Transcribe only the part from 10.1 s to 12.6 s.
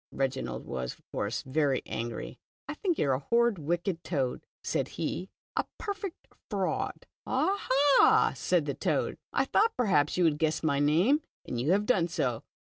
you would guess my name, and you have done so.